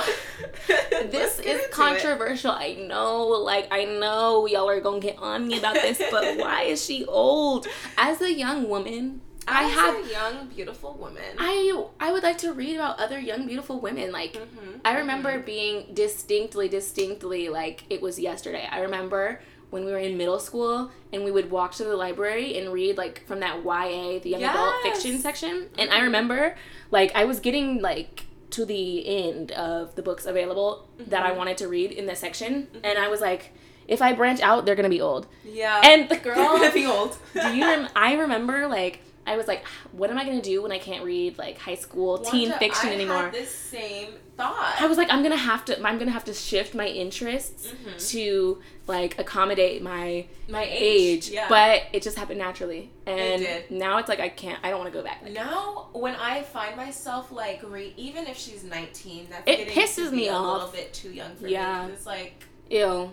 [1.16, 1.70] this is into it.
[1.70, 6.36] controversial i know like i know y'all are gonna get on me about this but
[6.44, 11.24] why is she old as a young woman i As have a young, beautiful woman.
[11.38, 11.56] I
[11.98, 14.12] I would like to read about other young beautiful women.
[14.12, 18.68] Like Mhm, I remember being distinctly, distinctly like it was yesterday.
[18.70, 22.56] I remember when we were in middle school and we would walk to the library
[22.58, 25.68] and read like from that YA, the young adult fiction section.
[25.78, 26.56] And I remember
[26.90, 31.36] like I was getting like to the end of the books available that I Mhm.
[31.36, 33.52] wanted to read in this section, and I was like,
[33.86, 35.26] if I branch out, they're gonna be old.
[35.44, 35.80] Yeah.
[35.84, 37.16] And the They're girl gonna be old.
[37.34, 40.72] do you rem- I remember like I was like, what am I gonna do when
[40.72, 43.24] I can't read like high school teen fiction I anymore?
[43.24, 44.76] Had this same thought.
[44.80, 45.76] I was like, I'm gonna have to.
[45.86, 48.08] I'm gonna have to shift my interests Mhm.
[48.12, 51.28] to like accommodate my my age.
[51.28, 51.46] Yeah.
[51.48, 53.70] But it just happened naturally, and did.
[53.70, 54.58] now it's like I can't.
[54.64, 55.20] I don't want to go back.
[55.22, 59.74] Like, now, when I find myself like, re- even if she's 19, that's It getting
[59.74, 60.54] pisses to me a off.
[60.54, 61.86] little bit too young for Yeah.
[61.86, 61.92] me.
[61.92, 63.12] It's like Ew.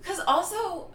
[0.00, 0.88] Because also,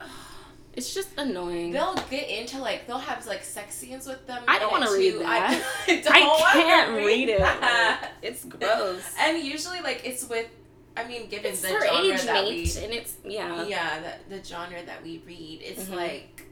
[0.74, 1.72] It's just annoying.
[1.72, 4.44] they'll get into like they'll have like sex scenes with them.
[4.48, 5.64] I don't wanna read that.
[5.88, 7.40] I, I can't read it.
[7.40, 8.12] that.
[8.22, 9.04] It's gross.
[9.20, 10.48] And usually, like it's with,
[10.96, 13.66] I mean, given It's the her genre age that mate, we, and it's yeah.
[13.66, 15.96] yeah, the, the genre that we read, it's Mhm.
[15.96, 16.46] like,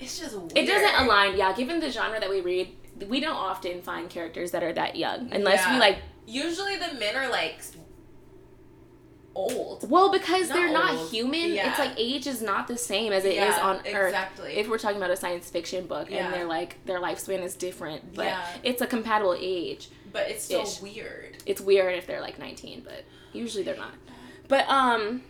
[0.00, 0.56] it's just weird.
[0.56, 1.36] It doesn't align.
[1.36, 2.74] Yeah, given the genre that we read,
[3.08, 5.98] we don't often find characters that are that young unless we like.
[6.26, 7.60] Usually, the men are like
[9.34, 9.88] old.
[9.88, 11.10] Well, because Not they're not old.
[11.10, 11.52] human.
[11.52, 11.70] Yeah.
[11.70, 14.06] It's like age is not the same as it is Yeah, on Earth.
[14.08, 14.54] exactly.
[14.54, 16.24] If we're talking about a science fiction book Yeah.
[16.24, 18.46] and they're like their lifespan is different, but Yeah.
[18.62, 19.88] it's a compatible age.
[20.12, 21.36] but it's still weird.
[21.44, 23.04] It's weird if they're like 19, but
[23.36, 23.94] usually they're not.
[24.48, 25.22] But um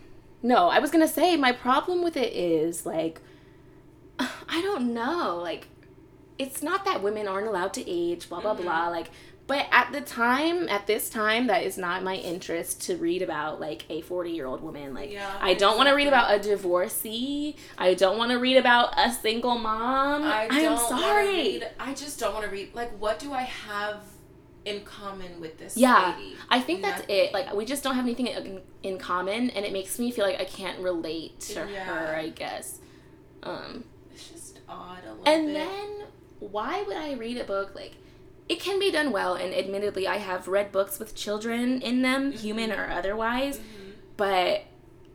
[0.43, 3.21] no, I was going to say my problem with it is like
[4.19, 5.67] I don't know, like
[6.39, 8.61] it's not that women aren't allowed to age, blah blah Mhm.
[8.63, 9.09] blah, like
[9.47, 13.61] but at the time, at this time, that is not my interest to read about
[13.61, 14.93] like a 40 year old woman.
[14.93, 17.55] Like, Yeah, I don't want to read about a divorcee.
[17.77, 20.23] I don't want to read about a single mom.
[20.25, 21.27] I I'm sorry.
[21.27, 22.75] Read, I just don't want to read.
[22.75, 24.01] Like, what do I have
[24.67, 26.35] in common with this Yeah, lady?
[26.49, 27.15] I think that's Nothing.
[27.15, 27.33] it.
[27.33, 30.39] Like we just don't have anything in, in common, and it makes me feel like
[30.39, 31.83] I can't relate to Yeah.
[31.85, 32.15] her.
[32.15, 32.79] I guess.
[33.43, 35.53] Um, It's just odd a little and bit.
[35.53, 35.89] then
[36.39, 37.93] why would I read a book like?
[38.49, 42.31] It can be done well, and admittedly, I have read books with children in them,
[42.31, 43.57] human or otherwise.
[43.59, 43.63] Mhm.
[44.15, 44.63] But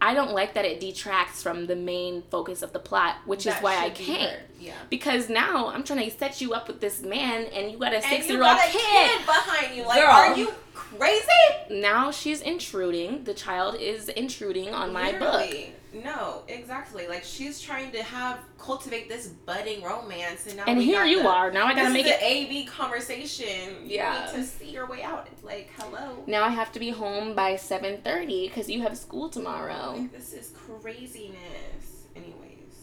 [0.03, 3.55] I don't like that it detracts from the main focus of the plot, which is
[3.61, 4.29] why I should be.
[4.59, 4.75] Yeah.
[4.91, 8.03] Because now I'm trying to set you up with this man, and you got a
[8.03, 9.25] six year old got kid.
[9.25, 9.87] behind you.
[9.87, 10.11] Like, Girl.
[10.11, 11.25] are you crazy?
[11.71, 13.23] Now she's intruding.
[13.23, 15.49] The child is intruding on my book.
[15.93, 17.07] No, exactly.
[17.07, 21.29] Like she's trying to have cultivate this budding romance, and now And here you the,
[21.29, 21.51] are.
[21.51, 23.77] Now I gotta make an A B conversation.
[23.85, 24.31] Yeah.
[24.31, 25.29] You need to see your way out.
[25.43, 26.25] Like, hello.
[26.27, 29.97] Now I have to be home by seven thirty because you have school tomorrow.
[29.99, 32.07] Like, this is craziness.
[32.17, 32.75] Anyways,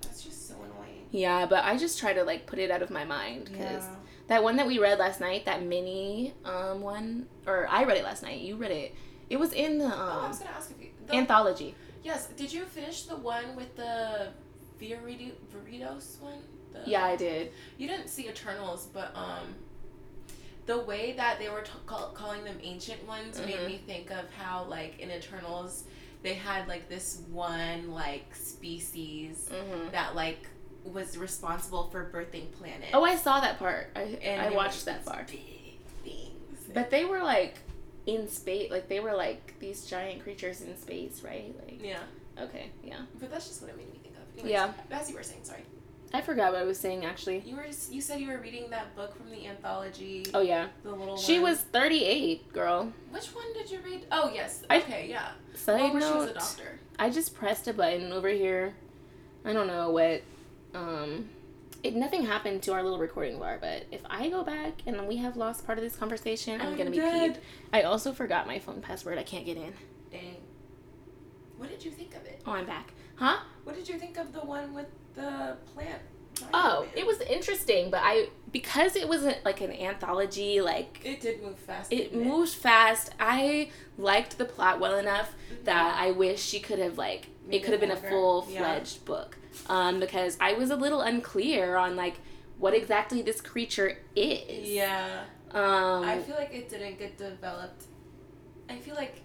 [0.00, 1.04] that's just so annoying.
[1.10, 3.84] Yeah, but I just try to like put it out of my mind because
[4.28, 8.04] that one that we read last night, that mini um one, or I read it
[8.04, 8.40] last night.
[8.40, 8.94] You read it.
[9.28, 10.88] It was in the Oh, I um was gonna ask if you.
[11.06, 11.74] The, anthology.
[12.06, 12.28] Yes.
[12.36, 14.28] Did you finish the one with the
[14.80, 16.38] Virido, Veridos one?
[16.72, 17.52] The, Yeah, I did.
[17.78, 19.54] You didn't see Eternals, but um,
[20.66, 23.66] the way that they were t- call- calling them ancient ones made Mhm.
[23.66, 25.84] me think of how like in Eternals
[26.22, 30.46] they had like this one like species hmm that like
[30.84, 32.88] was responsible for birthing planet.
[32.94, 33.90] Oh, I saw that part.
[33.96, 35.28] I And I watched that part.
[35.28, 36.58] Big things.
[36.74, 37.54] But they were like
[38.06, 41.54] in space, like they were like these giant creatures in space, right?
[41.64, 41.98] Like yeah,
[42.40, 42.98] okay, yeah.
[43.20, 44.22] but that's just what it made me think of.
[44.38, 44.72] Anyways, Yeah.
[44.90, 45.64] As you were saying, sorry.
[46.14, 47.40] I forgot what I was saying actually.
[47.44, 50.24] You were you said you were reading that book from the anthology.
[50.32, 51.16] Oh yeah, The little.
[51.16, 51.50] she one.
[51.50, 52.92] was thirty eight, girl.
[53.10, 54.06] Which one did you read?
[54.12, 54.62] Oh yes.
[54.70, 55.30] I- Okay, yeah.
[55.54, 56.30] Side where she was note.
[56.30, 56.78] a doctor.
[56.98, 58.74] I just pressed a button over here.
[59.44, 60.22] I don't know what.
[60.74, 61.28] Um,
[61.82, 65.16] it nothing happened to our little recording bar, but if I go back and we
[65.18, 67.34] have lost part of this conversation, I'm, I'm gonna be dead.
[67.34, 67.46] peeved.
[67.72, 69.18] I also forgot my phone password.
[69.18, 69.72] I can't get in.
[70.10, 70.36] Dang.
[71.56, 72.42] What did you think of it?
[72.46, 72.92] Oh, I'm back.
[73.16, 73.38] Huh?
[73.64, 76.02] What did you think of the one with the plant?
[76.52, 81.42] Oh, it was interesting, but I because it wasn't like an anthology, like It did
[81.42, 81.92] move fast.
[81.92, 83.10] it didn't moves fast.
[83.20, 85.64] I liked the plot well enough Mhm.
[85.64, 88.42] that I wish she could have like Made it could have it been a full
[88.42, 89.36] fledged book.
[89.68, 92.14] Um, because I was a little unclear on like
[92.58, 94.68] what exactly this creature is.
[94.68, 95.24] Yeah.
[95.52, 97.84] Um I feel like it didn't get developed.
[98.68, 99.20] I feel like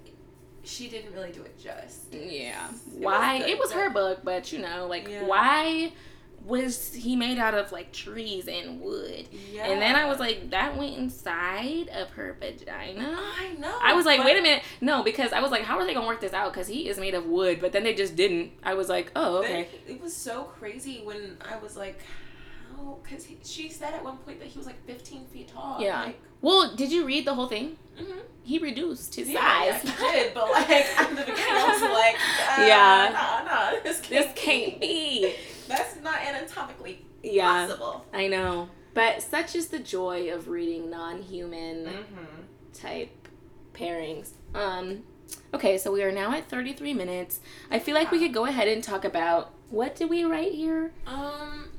[0.63, 2.06] she didn't really do it justice.
[2.12, 2.67] yeah.
[2.67, 5.26] It was Why good, it was her book, but you know, like Yeah.
[5.26, 5.93] why
[6.45, 9.27] was he made out of like trees and wood?
[9.51, 9.67] Yeah.
[9.67, 13.17] And then I was like, that went inside of her vagina.
[13.39, 13.77] I know.
[13.82, 15.93] I was like, but- wait a minute, no, because I was like, how are they
[15.93, 16.51] gonna work this out?
[16.51, 18.51] Because he is made of wood, but then they just didn't.
[18.63, 19.67] I was like, oh, okay.
[19.88, 21.99] It was so crazy when I was like,
[22.75, 22.97] how?
[23.04, 25.77] Because she said at one point that he was like 15 feet tall.
[25.80, 26.04] Yeah.
[26.06, 27.77] Like, Well, did you read the whole thing?
[27.99, 28.19] Mm-hmm.
[28.43, 29.41] He reduced his Yeah,
[29.80, 29.84] size.
[29.86, 33.10] yeah, he did, but like at the beginning, I was like, uh, Yeah.
[33.13, 33.43] nah,
[33.75, 35.36] nah, this can't, this can't be.
[35.71, 38.05] That's not anatomically Yeah, possible.
[38.13, 38.69] I know.
[38.93, 42.25] But such is the joy of reading non-human Mm-hmm.
[42.73, 43.27] type
[43.73, 44.31] pairings.
[44.53, 45.03] Um,
[45.53, 47.39] okay, so we are now at 33 minutes.
[47.69, 50.91] I feel like we could go ahead and talk about what did we write here?
[51.07, 51.69] Um,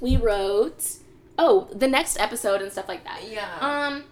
[0.00, 0.96] We wrote
[1.38, 3.20] oh the next episode and stuff like that.
[3.30, 3.58] yeah.
[3.60, 4.04] Um,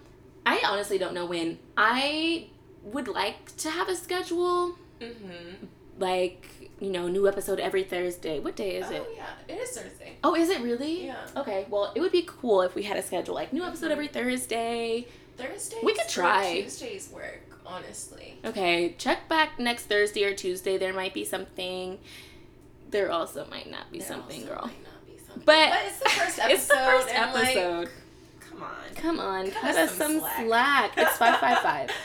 [0.47, 1.59] I honestly don't know when.
[1.77, 2.47] I
[2.83, 5.67] would like to have a schedule, mm-hmm.
[5.99, 6.49] like
[6.81, 8.41] you know, new episode every Thursday.
[8.41, 9.03] What day is it?
[9.07, 9.17] oh, it?
[9.17, 10.17] yeah, it is Thursday.
[10.25, 11.07] Oh, is it really?
[11.07, 11.27] Yeah.
[11.37, 13.93] Okay, well, it would be cool if we had a schedule like new episode mm-hmm.
[13.93, 15.07] every Thursday.
[15.37, 15.77] Thursday.
[15.83, 16.63] We could try.
[16.63, 17.43] Tuesdays work.
[17.67, 18.39] honestly.
[18.45, 20.79] Okay, check back next Thursday or Tuesday.
[20.79, 21.99] There might be something.
[22.91, 24.63] There also might not be There something, girl.
[24.63, 25.43] might not be something.
[25.45, 26.53] But, it's the first episode.
[26.53, 27.91] it's the first and, like,
[28.41, 28.95] come on.
[28.97, 30.47] Come on, Cut us some some slack.
[30.47, 30.93] slack.
[30.97, 31.91] It's five five five.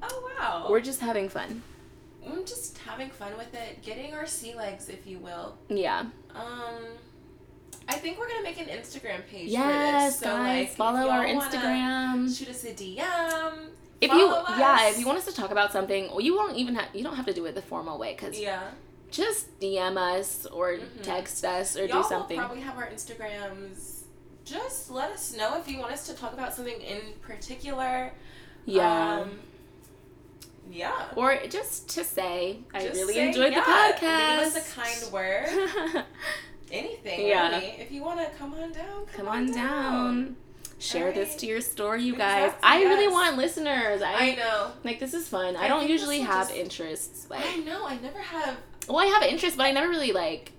[0.00, 0.66] Oh wow.
[0.70, 1.60] We're just having fun.
[2.32, 5.56] I'm just having fun with it, getting our sea legs, if you will.
[5.68, 6.06] Yeah.
[6.34, 6.82] Um,
[7.88, 10.18] I think we're gonna make an Instagram page Yes, for this.
[10.20, 12.36] So guys, like, follow our Instagram.
[12.36, 13.68] Shoot us a DM.
[14.00, 16.56] If you, follow yeah, if you want us to talk about something, well, you won't
[16.56, 18.62] even have, you don't have to do it the formal way, cause Yeah.
[19.10, 21.02] just DM us or Mhm.
[21.02, 22.36] text us or Y'all do something.
[22.36, 24.02] will probably have our Instagrams.
[24.44, 28.12] Just let us know if you want us to talk about something in particular.
[28.66, 29.20] yeah.
[29.22, 29.40] Um,
[30.70, 31.06] yeah.
[31.16, 34.38] or just to say, I really say, enjoyed yeah, the podcast.
[34.38, 36.04] Leave us a kind word.
[36.70, 37.50] Anything, Yeah.
[37.50, 37.66] really.
[37.78, 40.36] If you want to come on down, come, Come on down.
[40.80, 42.52] Share this to your story, you guys.
[42.54, 44.00] Exactly, I really want listeners.
[44.00, 44.70] I, I know.
[44.84, 45.56] like this is fun.
[45.56, 47.26] I, I don't usually have just- interests.
[47.32, 47.86] I know.
[47.86, 48.56] I never have.
[48.88, 50.52] well, I have interests, but I never really like.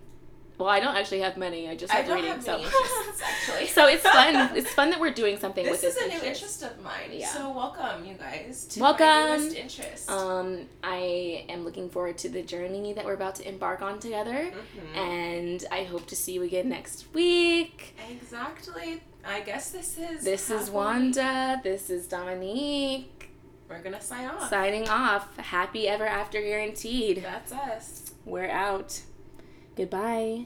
[0.60, 1.70] Well, I don't actually have many.
[1.70, 2.32] I just I have don't reading.
[2.32, 3.68] have so, many interests, actually.
[3.68, 4.58] so it's fun.
[4.58, 6.62] It's fun that we're doing something This with is this a new interest.
[6.62, 7.10] interest of mine.
[7.14, 7.28] Yeah.
[7.30, 9.06] So welcome, you guys, to Welcome.
[9.50, 10.10] my interest.
[10.12, 14.52] Um, I am looking forward to the journey that we're about to embark on together,
[14.52, 14.98] Mhm.
[14.98, 17.96] and I hope to see you again next week.
[18.10, 19.02] Exactly.
[19.26, 20.24] I guess this is.
[20.26, 21.62] This is Wanda.
[21.64, 23.30] This is Dominique.
[23.70, 24.50] We're gonna sign off.
[24.50, 25.38] Signing off.
[25.38, 27.24] Happy ever after guaranteed.
[27.24, 28.12] That's us.
[28.26, 29.02] We're out.
[29.80, 30.46] Goodbye.